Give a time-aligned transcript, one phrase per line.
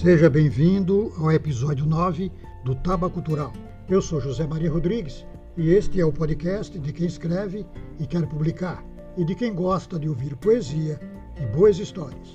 [0.00, 2.32] Seja bem-vindo ao episódio 9
[2.64, 3.52] do Taba Cultural.
[3.86, 5.26] Eu sou José Maria Rodrigues
[5.58, 7.66] e este é o podcast de quem escreve
[7.98, 8.82] e quer publicar,
[9.14, 10.98] e de quem gosta de ouvir poesia
[11.38, 12.34] e boas histórias.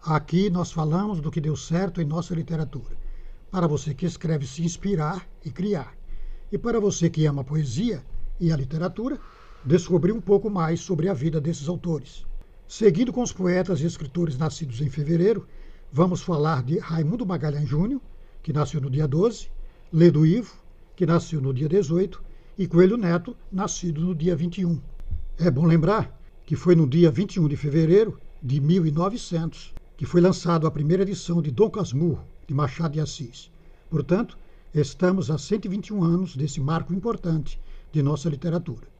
[0.00, 2.96] Aqui nós falamos do que deu certo em nossa literatura,
[3.50, 5.92] para você que escreve se inspirar e criar,
[6.50, 8.02] e para você que ama a poesia
[8.40, 9.20] e a literatura,
[9.62, 12.24] descobrir um pouco mais sobre a vida desses autores.
[12.66, 15.46] Seguindo com os poetas e escritores nascidos em fevereiro,
[15.92, 18.00] vamos falar de Raimundo Magalhães Júnior,
[18.42, 19.48] que nasceu no dia 12,
[19.92, 20.54] Ledo Ivo,
[20.96, 22.22] que nasceu no dia 18,
[22.58, 24.80] e Coelho Neto, nascido no dia 21.
[25.38, 30.66] É bom lembrar que foi no dia 21 de fevereiro de 1900 que foi lançado
[30.66, 33.50] a primeira edição de Dom Casmurro, de Machado de Assis.
[33.88, 34.36] Portanto,
[34.74, 37.60] estamos a 121 anos desse marco importante
[37.92, 38.93] de nossa literatura.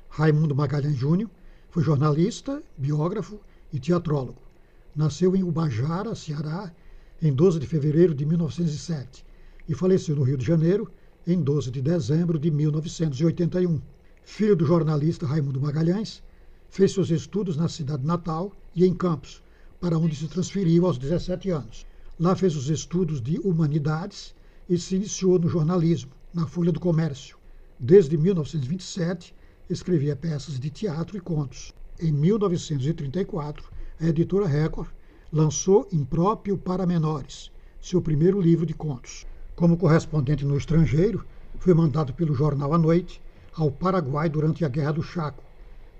[0.07, 1.29] Raimundo Magalhães Júnior
[1.69, 3.41] foi jornalista, biógrafo
[3.73, 4.42] e teatrólogo.
[4.95, 6.71] Nasceu em Ubajara, Ceará,
[7.21, 9.25] em 12 de fevereiro de 1907
[9.67, 10.91] e faleceu no Rio de Janeiro
[11.25, 13.81] em 12 de dezembro de 1981.
[14.23, 16.21] Filho do jornalista Raimundo Magalhães,
[16.69, 19.41] fez seus estudos na cidade natal e em Campos,
[19.79, 21.85] para onde se transferiu aos 17 anos.
[22.19, 24.35] Lá fez os estudos de humanidades
[24.69, 27.37] e se iniciou no jornalismo, na Folha do Comércio.
[27.79, 29.33] Desde 1927,
[29.69, 31.73] escrevia peças de teatro e contos.
[31.99, 33.72] Em 1934,
[34.03, 34.89] a editora Record
[35.31, 39.25] lançou Impróprio para Menores, seu primeiro livro de contos.
[39.55, 41.25] Como correspondente no estrangeiro,
[41.57, 43.21] foi mandado pelo jornal à noite
[43.55, 45.41] ao Paraguai durante a Guerra do Chaco,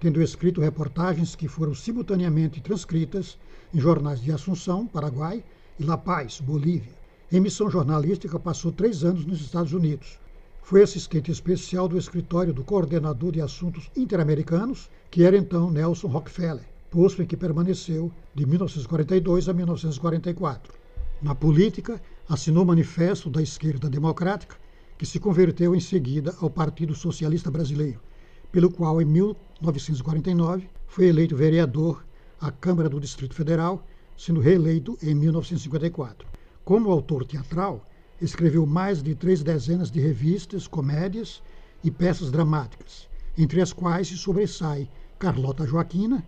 [0.02, 3.38] tendo escrito reportagens que foram simultaneamente transcritas
[3.74, 5.42] em jornais de Assunção, Paraguai,
[5.80, 6.92] e La Paz, Bolívia.
[7.32, 10.20] Em missão jornalística, passou três anos nos Estados Unidos.
[10.62, 16.73] Foi assistente especial do escritório do coordenador de assuntos interamericanos, que era então Nelson Rockefeller
[16.94, 20.72] posto em que permaneceu de 1942 a 1944.
[21.24, 22.00] Na política,
[22.30, 24.56] assinou manifesto da esquerda democrática,
[24.96, 28.00] que se converteu em seguida ao Partido Socialista Brasileiro,
[28.52, 32.06] pelo qual, em 1949, foi eleito vereador
[32.40, 33.84] à Câmara do Distrito Federal,
[34.16, 36.28] sendo reeleito em 1954.
[36.64, 37.84] Como autor teatral,
[38.22, 41.42] escreveu mais de três dezenas de revistas, comédias
[41.84, 44.88] e peças dramáticas, entre as quais se sobressai
[45.18, 46.24] Carlota Joaquina,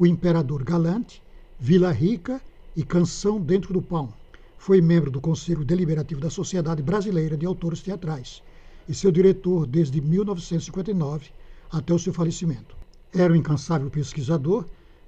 [0.00, 1.22] o Imperador Galante,
[1.58, 2.40] Vila Rica
[2.74, 4.10] e Canção Dentro do Pão.
[4.56, 8.42] Foi membro do Conselho Deliberativo da Sociedade Brasileira de Autores Teatrais
[8.88, 11.28] e seu diretor desde 1959
[11.70, 12.74] até o seu falecimento.
[13.12, 14.64] Era um incansável pesquisador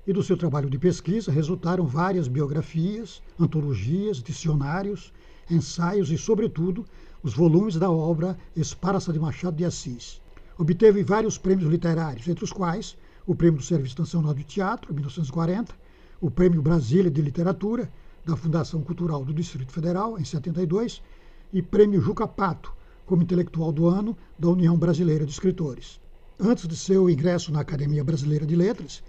[0.07, 5.11] e do seu trabalho de pesquisa resultaram várias biografias, antologias, dicionários,
[5.51, 6.85] ensaios e, sobretudo,
[7.23, 10.21] os volumes da obra Esparça de Machado de Assis.
[10.59, 12.95] Obteve vários prêmios literários, entre os quais
[13.27, 15.75] o Prêmio do Serviço Nacional de Teatro, 1940,
[16.21, 17.91] o Prêmio Brasília de Literatura,
[18.25, 21.03] da Fundação Cultural do Distrito Federal, em 72,
[21.53, 22.73] e Prêmio Juca Pato,
[23.07, 26.01] como intelectual do ano da União Brasileira de Escritores.
[26.39, 29.03] Antes de seu ingresso na Academia Brasileira de Letras,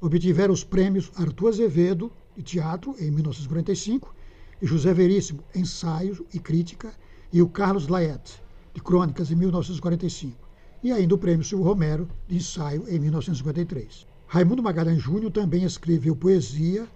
[0.00, 4.14] obtiveram os prêmios Arthur Azevedo, de teatro, em 1945,
[4.62, 6.92] e José Veríssimo, ensaio e crítica,
[7.32, 8.42] e o Carlos Laet,
[8.72, 10.47] de crônicas, em 1945
[10.82, 14.06] e ainda o Prêmio Silvio Romero de ensaio em 1953.
[14.26, 16.86] Raimundo Magalhães Júnior também escreveu poesia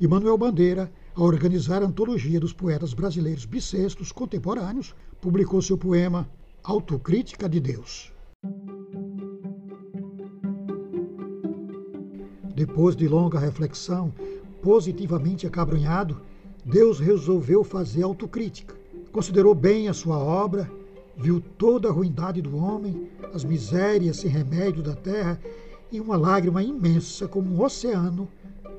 [0.00, 6.28] e Manuel Bandeira, ao organizar a antologia dos poetas brasileiros bissextos contemporâneos, publicou seu poema
[6.62, 8.12] Autocrítica de Deus.
[12.54, 14.12] Depois de longa reflexão,
[14.62, 16.20] positivamente acabrunhado,
[16.64, 18.74] Deus resolveu fazer autocrítica.
[19.12, 20.70] Considerou bem a sua obra
[21.16, 25.40] viu toda a ruindade do homem, as misérias sem remédio da terra,
[25.90, 28.28] e uma lágrima imensa, como um oceano,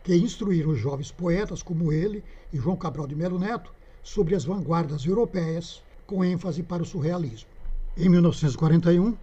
[0.03, 3.73] que instruíram jovens poetas como ele e João Cabral de Melo Neto
[4.03, 7.47] sobre as vanguardas europeias, com ênfase para o surrealismo.
[7.95, 9.15] Em 1941,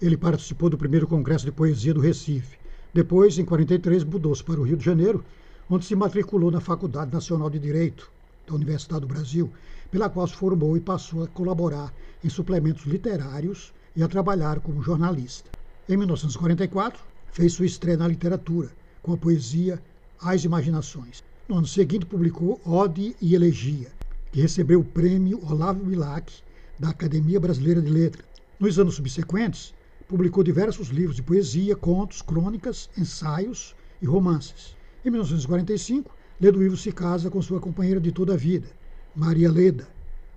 [0.00, 2.58] ele participou do primeiro Congresso de Poesia do Recife.
[2.92, 5.24] Depois, em 43, mudou-se para o Rio de Janeiro,
[5.68, 8.10] onde se matriculou na Faculdade Nacional de Direito
[8.46, 9.50] da Universidade do Brasil,
[9.90, 11.92] pela qual se formou e passou a colaborar
[12.22, 15.50] em suplementos literários e a trabalhar como jornalista.
[15.88, 17.02] Em 1944,
[17.32, 18.70] fez sua estreia na literatura,
[19.02, 19.82] com a poesia
[20.20, 21.22] As Imaginações.
[21.48, 23.90] No ano seguinte, publicou Ode e Elegia,
[24.30, 26.32] que recebeu o prêmio Olavo Bilac
[26.78, 28.24] da Academia Brasileira de Letras.
[28.58, 29.74] Nos anos subsequentes,
[30.06, 34.76] publicou diversos livros de poesia, contos, crônicas, ensaios e romances.
[35.04, 38.68] Em 1945, Ledo Ivo se casa com sua companheira de toda a vida,
[39.14, 39.88] Maria Leda,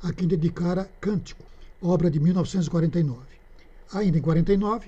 [0.01, 1.43] a quem dedicara Cântico,
[1.81, 3.32] obra de 1949.
[3.91, 4.87] Ainda em 49,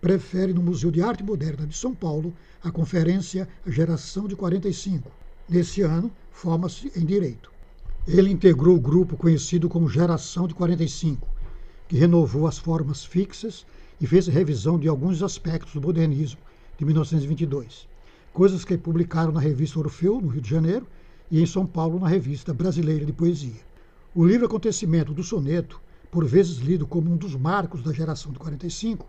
[0.00, 5.10] prefere no Museu de Arte Moderna de São Paulo a conferência Geração de 45.
[5.48, 7.50] Nesse ano, forma-se em Direito.
[8.06, 11.26] Ele integrou o grupo conhecido como Geração de 45,
[11.88, 13.66] que renovou as formas fixas
[14.00, 16.40] e fez revisão de alguns aspectos do modernismo
[16.78, 17.88] de 1922,
[18.32, 20.86] coisas que publicaram na revista Orfeu, no Rio de Janeiro,
[21.30, 23.64] e em São Paulo, na Revista Brasileira de Poesia.
[24.14, 25.80] O livro Acontecimento do Soneto,
[26.16, 29.06] por vezes lido como um dos marcos da geração de 45,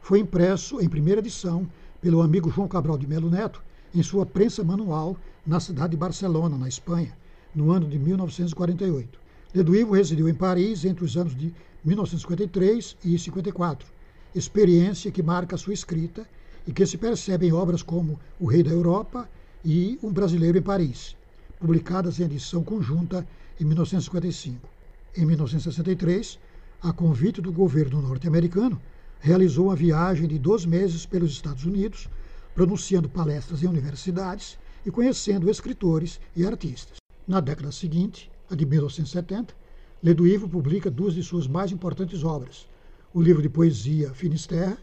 [0.00, 1.68] foi impresso em primeira edição
[2.00, 3.62] pelo amigo João Cabral de Melo Neto
[3.94, 7.14] em sua prensa manual na cidade de Barcelona, na Espanha,
[7.54, 9.20] no ano de 1948.
[9.54, 11.52] Leduivo residiu em Paris entre os anos de
[11.84, 13.86] 1953 e 54,
[14.34, 16.26] experiência que marca sua escrita
[16.66, 19.28] e que se percebe em obras como O Rei da Europa
[19.62, 21.14] e Um Brasileiro em Paris,
[21.60, 23.28] publicadas em edição conjunta
[23.60, 24.74] em 1955.
[25.18, 26.38] Em 1963,
[26.82, 28.80] a convite do governo norte-americano,
[29.20, 32.08] realizou uma viagem de dois meses pelos Estados Unidos,
[32.54, 36.98] pronunciando palestras em universidades e conhecendo escritores e artistas.
[37.26, 39.54] Na década seguinte, a de 1970,
[40.02, 42.68] Leduivo publica duas de suas mais importantes obras,
[43.12, 44.78] o livro de poesia Finisterra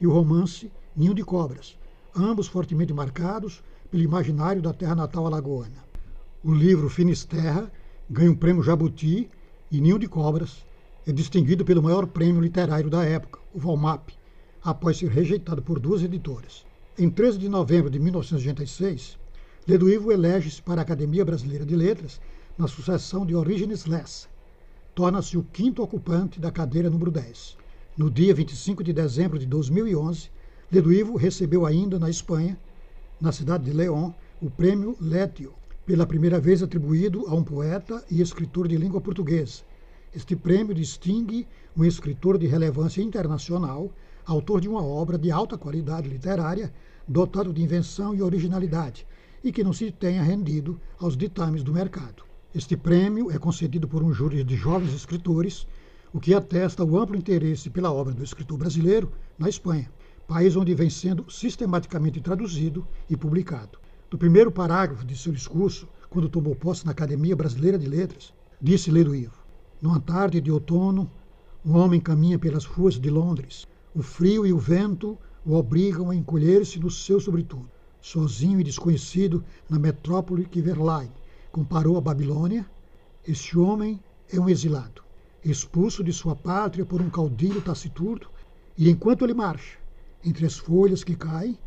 [0.00, 1.76] e o romance Ninho de Cobras,
[2.14, 5.84] ambos fortemente marcados pelo imaginário da terra natal alagoana.
[6.44, 7.72] O livro Finisterra
[8.08, 9.28] ganha o prêmio Jabuti
[9.70, 10.64] e Ninho de Cobras
[11.08, 14.10] é distinguido pelo maior prêmio literário da época, o Valmap,
[14.62, 16.66] após ser rejeitado por duas editoras.
[16.98, 19.18] Em 13 de novembro de 1986,
[19.66, 22.20] Leduivo elege-se para a Academia Brasileira de Letras
[22.58, 24.28] na sucessão de Orígenes Lessa.
[24.94, 27.56] Torna-se o quinto ocupante da cadeira número 10.
[27.96, 30.28] No dia 25 de dezembro de 2011,
[30.70, 32.58] Leduivo recebeu ainda na Espanha,
[33.18, 34.12] na cidade de León,
[34.42, 35.54] o prêmio Létio,
[35.86, 39.62] pela primeira vez atribuído a um poeta e escritor de língua portuguesa.
[40.18, 41.46] Este prêmio distingue
[41.76, 43.88] um escritor de relevância internacional,
[44.26, 46.74] autor de uma obra de alta qualidade literária,
[47.06, 49.06] dotado de invenção e originalidade,
[49.44, 52.24] e que não se tenha rendido aos ditames do mercado.
[52.52, 55.68] Este prêmio é concedido por um júri de jovens escritores,
[56.12, 59.88] o que atesta o amplo interesse pela obra do escritor brasileiro na Espanha,
[60.26, 63.78] país onde vem sendo sistematicamente traduzido e publicado.
[64.10, 68.90] No primeiro parágrafo de seu discurso, quando tomou posse na Academia Brasileira de Letras, disse
[68.90, 69.14] Ledo
[69.80, 71.10] Numa tarde de outono,
[71.64, 73.66] um homem caminha pelas ruas de Londres.
[73.94, 77.68] O frio e o vento o obrigam a encolher-se no seu sobretudo
[78.00, 81.12] sozinho e desconhecido na metrópole que Verlaine
[81.50, 82.68] comparou a Babilônia,
[83.26, 84.00] este homem
[84.32, 85.02] é um exilado,
[85.44, 88.28] expulso de sua pátria por um caudilho taciturno,
[88.76, 89.78] e enquanto ele marcha,
[90.24, 91.58] entre as folhas que caem,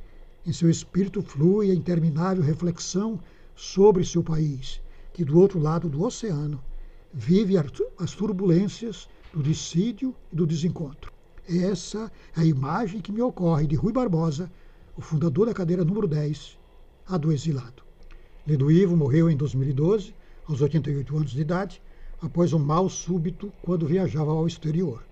[0.46, 3.20] em seu espírito flui a interminável reflexão
[3.56, 4.82] sobre seu país,
[5.14, 6.64] que do outro lado do oceano
[7.14, 11.12] vive as turbulências do dissídio e do desencontro.
[11.48, 14.52] Essa é a imagem que me ocorre de Rui Barbosa
[14.96, 16.58] o fundador da cadeira número 10,
[17.08, 17.84] a do exilado.
[18.46, 20.14] Ledo Ivo morreu em 2012,
[20.48, 21.82] aos 88 anos de idade,
[22.22, 25.04] após um mal súbito quando viajava ao exterior.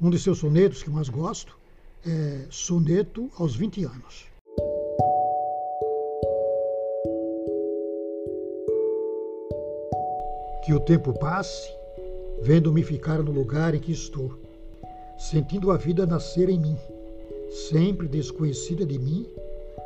[0.00, 1.58] Um de seus sonetos que mais gosto
[2.04, 4.29] é Soneto aos 20 anos.
[10.70, 11.68] Que o tempo passe,
[12.42, 14.38] vendo-me ficar no lugar em que estou,
[15.18, 16.76] sentindo a vida nascer em mim,
[17.50, 19.26] sempre desconhecida de mim,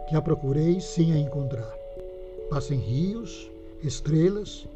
[0.06, 1.74] que a procurei sem a encontrar.
[2.50, 3.50] Passem rios,
[3.82, 4.68] estrelas,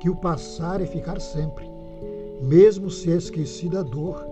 [0.00, 1.64] que o passar é ficar sempre,
[2.42, 4.26] mesmo se é esquecida a dor,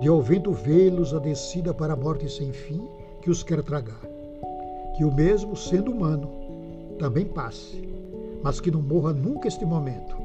[0.00, 2.80] de ao vento vê-los a descida para a morte sem fim
[3.20, 4.00] que os quer tragar.
[4.96, 6.30] Que o mesmo, sendo humano,
[6.98, 7.86] também passe,
[8.42, 10.15] mas que não morra nunca este momento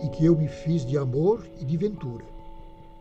[0.00, 2.24] em que eu me fiz de amor e de ventura.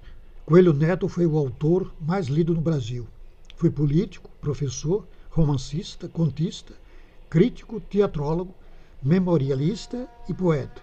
[0.46, 3.06] Coelho Neto foi o autor mais lido no Brasil.
[3.54, 6.72] Foi político, professor, romancista, contista,
[7.28, 8.54] crítico, teatrólogo,
[9.02, 10.80] memorialista e poeta.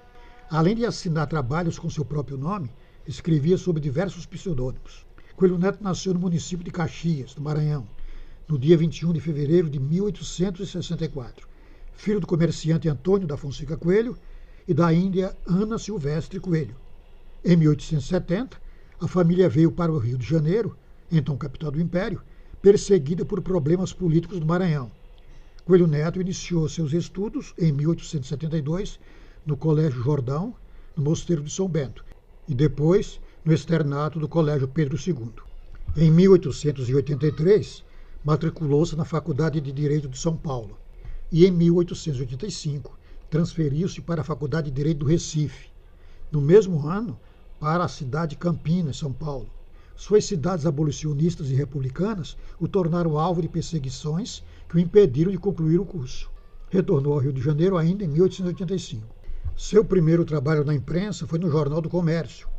[0.48, 2.70] Além de assinar trabalhos com seu próprio nome,
[3.08, 5.04] escrevia sob diversos pseudônimos.
[5.36, 7.86] Coelho Neto nasceu no município de Caxias, no Maranhão,
[8.48, 11.46] no dia 21 de fevereiro de 1864.
[11.92, 14.18] Filho do comerciante Antônio da Fonseca Coelho
[14.66, 16.78] e da índia Ana Silvestre Coelho.
[17.44, 18.58] Em 1870,
[18.98, 20.78] a família veio para o Rio de Janeiro,
[21.12, 22.22] então capital do Império,
[22.62, 24.90] perseguida por problemas políticos do Maranhão.
[25.66, 29.02] Coelho Neto iniciou seus estudos em 1872
[29.46, 30.56] no Colégio Jordão,
[30.96, 32.06] no Mosteiro de São Bento,
[32.48, 35.30] e depois no externato do Colégio Pedro II.
[35.96, 37.84] Em 1883,
[38.24, 40.76] matriculou-se na Faculdade de Direito de São Paulo
[41.32, 42.98] e, em 1885,
[43.30, 45.70] transferiu-se para a Faculdade de Direito do Recife.
[46.32, 47.20] No mesmo ano,
[47.60, 49.48] para a cidade de Campinas, São Paulo.
[49.96, 55.80] Suas cidades abolicionistas e republicanas o tornaram alvo de perseguições que o impediram de concluir
[55.80, 56.32] o curso.
[56.72, 59.06] Retornou ao Rio de Janeiro ainda em 1885.
[59.56, 62.50] Seu primeiro trabalho na imprensa foi no Jornal do Comércio,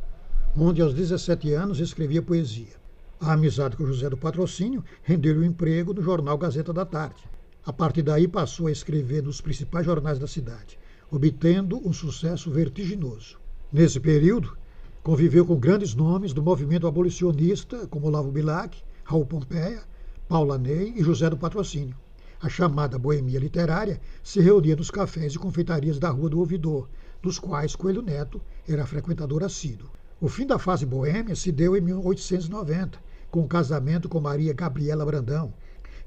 [0.59, 2.73] onde aos 17 anos escrevia poesia.
[3.21, 7.29] A amizade com José do Patrocínio rendeu-lhe o emprego no jornal Gazeta da Tarde.
[7.63, 10.79] A partir daí passou a escrever nos principais jornais da cidade,
[11.11, 13.37] obtendo um sucesso vertiginoso.
[13.71, 14.57] Nesse período,
[15.03, 19.83] conviveu com grandes nomes do movimento abolicionista, como Olavo Bilac, Raul Pompeia,
[20.27, 21.95] Paula Ney e José do Patrocínio.
[22.41, 26.89] A chamada boemia literária se reunia nos cafés e confeitarias da Rua do Ouvidor,
[27.21, 29.89] dos quais Coelho Neto era frequentador assíduo.
[30.19, 35.05] O fim da fase boêmia se deu em 1890, com o casamento com Maria Gabriela
[35.05, 35.53] Brandão.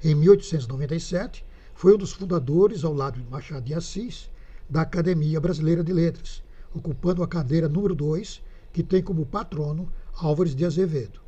[0.03, 4.29] Em 1897, foi um dos fundadores, ao lado de Machado de Assis,
[4.69, 8.41] da Academia Brasileira de Letras, ocupando a cadeira número 2,
[8.73, 11.21] que tem como patrono Álvares de Azevedo.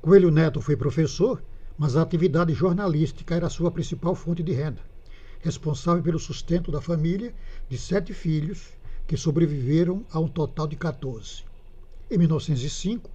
[0.00, 1.42] Coelho Neto foi professor
[1.78, 4.82] mas a atividade jornalística era sua principal fonte de renda,
[5.38, 7.32] responsável pelo sustento da família
[7.68, 8.70] de sete filhos,
[9.06, 11.44] que sobreviveram a um total de 14.
[12.10, 13.10] Em 1905,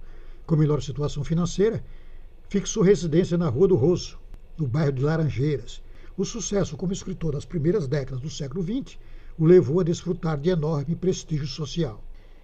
[0.46, 1.84] com melhor situação financeira,
[2.48, 4.16] fixou residência na Rua do Rosso,
[4.56, 5.82] no bairro de Laranjeiras.
[6.16, 8.96] O sucesso como escritor das primeiras décadas do século XX
[9.36, 12.00] o levou a desfrutar de enorme prestígio social.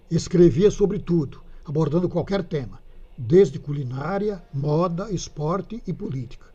[0.09, 2.81] Escrevia sobre tudo, abordando qualquer tema,
[3.17, 6.47] desde culinária, moda, esporte e política.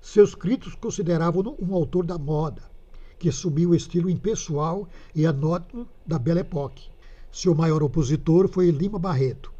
[0.00, 2.62] Seus críticos consideravam-no um autor da moda,
[3.18, 6.88] que assumiu o estilo impessoal e anónimo da Belle Époque.
[7.36, 9.52] Seu maior opositor foi Lima Barreto,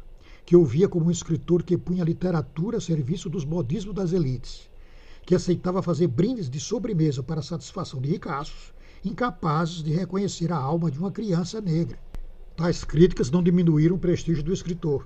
[0.43, 4.67] que o via como um escritor que punha literatura a serviço dos modismos das elites,
[5.23, 8.73] que aceitava fazer brindes de sobremesa para a satisfação de ricaços,
[9.05, 11.99] incapazes de reconhecer a alma de uma criança negra.
[12.55, 15.05] Tais críticas não diminuíram o prestígio do escritor,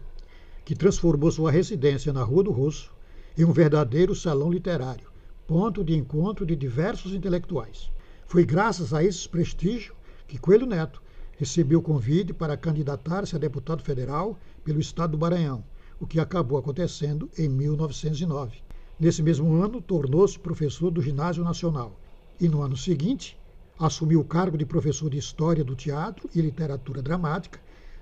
[0.64, 2.90] que transformou sua residência na Rua do Rosso
[3.38, 5.10] em um verdadeiro salão literário,
[5.46, 7.92] ponto de encontro de diversos intelectuais.
[8.26, 9.94] Foi graças a esse prestígio
[10.26, 11.02] que Coelho Neto
[11.42, 15.64] recebeu o convite para candidatar-se a deputado federal pelo estado do Maranhão,
[16.00, 18.60] o que acabou acontecendo em 1909.
[19.00, 22.00] Nesse mesmo ano, tornou-se professor do Ginásio Nacional
[22.40, 23.36] e, no ano seguinte,
[23.80, 27.60] assumiu o cargo de professor de História do Teatro e Literatura Dramática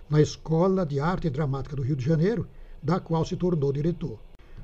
[0.09, 2.45] na Escola de Arte Dramática do Rio de Janeiro,
[2.83, 4.19] da qual se tornou diretor.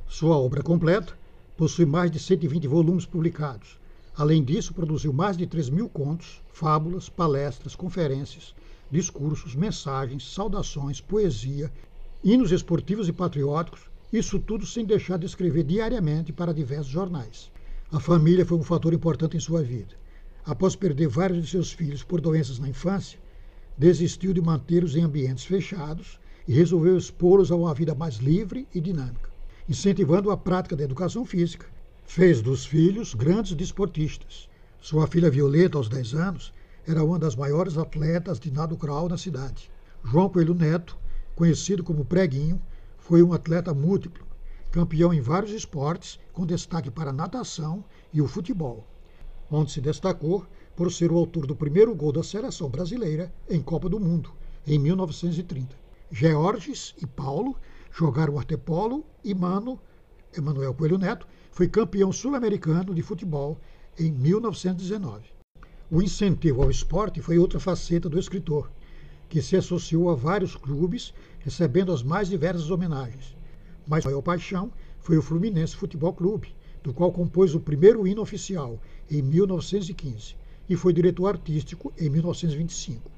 [0.06, 1.18] Sua obra completa
[1.56, 3.80] possui mais de 120 volumes publicados,
[4.18, 8.56] Além disso, produziu mais de 3 mil contos, fábulas, palestras, conferências,
[8.92, 11.72] discursos, mensagens, saudações, poesia,
[12.24, 17.52] hinos esportivos e patrióticos, isso tudo sem deixar de escrever diariamente para diversos jornais.
[17.92, 19.96] A família foi um fator importante em sua vida.
[20.46, 23.20] Após perder vários de seus filhos por doenças na infância,
[23.78, 28.80] desistiu de mantê-los em ambientes fechados e resolveu expô-los a uma vida mais livre e
[28.80, 29.30] dinâmica,
[29.68, 31.68] incentivando a prática da educação física.
[32.06, 34.48] Fez dos filhos grandes desportistas.
[34.80, 36.54] Sua filha Violeta, aos 10 anos,
[36.88, 39.72] era uma das maiores atletas de nado crawl na cidade.
[40.04, 40.98] João Coelho Neto,
[41.36, 42.62] conhecido como Preguinho,
[43.00, 44.26] foi um atleta múltiplo,
[44.72, 48.86] campeão em vários esportes, com destaque para a natação e o futebol,
[49.50, 53.90] onde se destacou por ser o autor do primeiro gol da seleção brasileira em Copa
[53.90, 54.32] do Mundo,
[54.68, 55.76] em 1930.
[56.12, 57.56] Georges e Paulo
[57.92, 59.80] jogaram waterpolo e Mano,
[60.38, 63.60] Emanuel Coelho Neto, foi campeão sul-americano de futebol
[63.98, 65.35] em 1919.
[65.92, 68.72] O incentivo ao esporte foi outra faceta do escritor,
[69.30, 73.38] que se associou a vários clubes, recebendo as mais diversas homenagens.
[73.88, 78.20] Mas a maior paixão foi o Fluminense Futebol Clube, do qual compôs o primeiro hino
[78.20, 78.80] oficial
[79.12, 80.36] em 1915
[80.68, 83.12] e foi diretor artístico em 1925.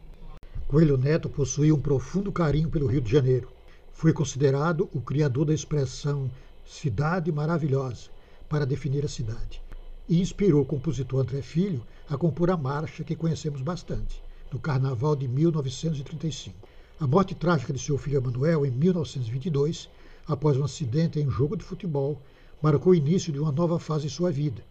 [0.67, 3.47] Coelho Neto possuía um profundo carinho pelo Rio de Janeiro.
[3.93, 6.29] Foi considerado o criador da expressão
[6.65, 8.09] cidade maravilhosa
[8.49, 9.65] para definir a cidade
[10.09, 15.15] e inspirou o compositor André Filho a compor a marcha que conhecemos bastante, do Carnaval
[15.15, 16.55] de 1935.
[16.99, 19.89] A morte trágica de seu filho Emanuel em 1922,
[20.25, 22.21] após um acidente em um jogo de futebol,
[22.61, 24.63] marcou o início de uma nova fase em sua vida.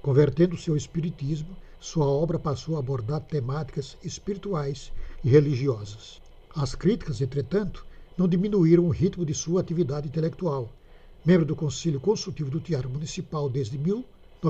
[0.00, 6.20] Convertendo seu espiritismo, sua obra passou a abordar temáticas espirituais e religiosas.
[6.54, 7.84] As críticas, entretanto,
[8.16, 10.72] não diminuíram o ritmo de sua atividade intelectual.
[11.24, 13.76] Membro do Conselho Consultivo do Teatro Municipal desde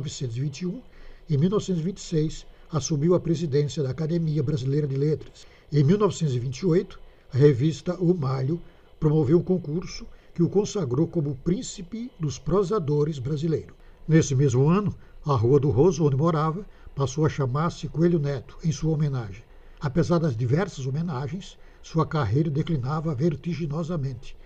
[0.01, 0.83] 1921,
[1.31, 5.47] em 1926 assumiu a presidência da Academia Brasileira de Letras.
[5.73, 7.01] Em 1928,
[7.33, 8.61] a revista O Malho
[8.99, 13.75] promoveu um concurso que o consagrou como príncipe dos prosadores brasileiro.
[14.09, 18.73] Nesse mesmo ano, a Rua do Roso, onde morava, passou a chamar-se Coelho Neto, em
[18.73, 19.45] sua homenagem.
[19.81, 24.37] Apesar das diversas homenagens, sua carreira declinava vertiginosamente.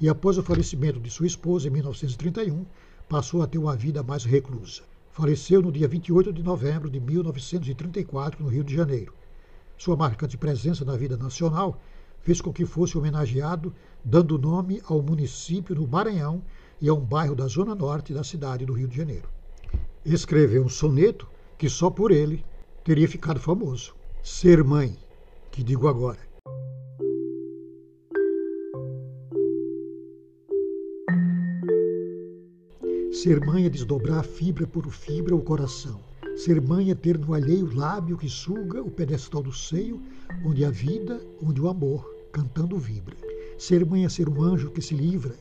[0.00, 2.64] E após o falecimento de sua esposa, em 1931,
[3.08, 4.82] passou a ter uma vida mais reclusa.
[5.10, 9.12] Faleceu no dia 28 de novembro de 1934, no Rio de Janeiro.
[9.76, 11.80] Sua marcante presença na vida nacional
[12.20, 16.42] fez com que fosse homenageado, dando nome ao município do Maranhão
[16.80, 19.28] e a um bairro da zona norte da cidade do Rio de Janeiro.
[20.04, 22.44] Escreveu um soneto que só por ele
[22.84, 23.94] teria ficado famoso.
[24.22, 24.96] Ser mãe,
[25.50, 26.27] que digo agora.
[33.22, 35.98] Ser mãe é desdobrar fibra por fibra o coração.
[36.36, 40.00] Ser mãe é ter no alheio lábio que suga o pedestal do seio,
[40.44, 43.16] onde a vida, onde o amor, cantando vibra.
[43.58, 45.34] Ser mãe é ser um anjo que se livra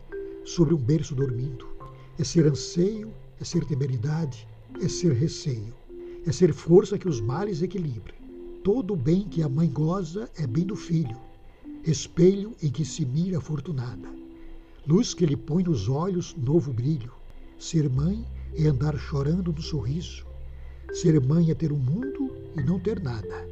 [0.44, 1.68] sobre um berço dormindo.
[2.18, 4.48] É ser anseio, é ser temeridade,
[4.82, 5.76] é ser receio.
[6.26, 8.16] É ser força que os males equilibra.
[8.64, 11.16] Todo o bem que a mãe goza é bem do filho,
[11.86, 14.10] espelho em que se mira afortunada.
[14.88, 17.17] Luz que lhe põe nos olhos novo brilho
[17.60, 18.24] Ser mãe
[18.56, 20.26] é andar chorando no sorriso.
[20.94, 23.48] Ser mãe é ter o um mundo e não ter nada.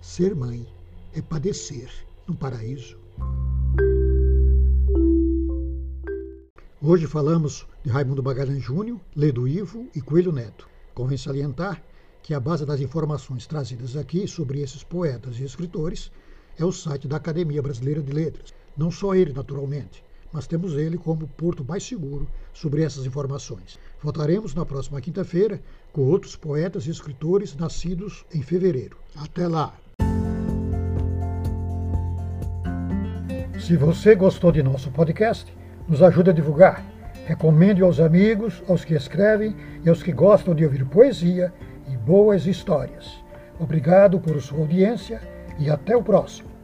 [0.00, 0.66] Ser mãe
[1.14, 1.90] é padecer
[2.26, 2.98] no paraíso.
[6.82, 10.68] Hoje falamos de Raimundo Magalhães Júnior, Ledo Ivo e Coelho Neto.
[10.94, 11.82] Convém salientar
[12.22, 16.12] que a base das informações trazidas aqui sobre esses poetas e escritores
[16.58, 18.52] é o site da Academia Brasileira de Letras.
[18.76, 20.04] Não só ele, naturalmente,
[20.36, 23.78] mas temos ele como porto mais seguro sobre essas informações.
[24.02, 25.62] Voltaremos na próxima quinta-feira
[25.94, 28.98] com outros poetas e escritores nascidos em fevereiro.
[29.16, 29.72] Até lá!
[33.58, 35.50] Se você gostou de nosso podcast,
[35.88, 36.84] nos ajude a divulgar.
[37.24, 41.50] Recomende aos amigos, aos que escrevem e aos que gostam de ouvir poesia
[41.90, 43.24] e boas histórias.
[43.58, 45.18] Obrigado por sua audiência
[45.58, 46.55] e até o próximo.